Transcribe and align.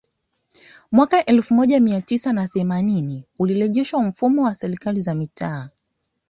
Mwaka 0.91 1.25
elfu 1.25 1.53
moja 1.53 1.79
mia 1.79 2.01
tisa 2.01 2.33
na 2.33 2.47
themanini 2.47 3.23
ulirejeshwa 3.39 4.03
mfumo 4.03 4.43
wa 4.43 4.55
Serikali 4.55 5.01
za 5.01 5.13
Mitaa 5.15 5.69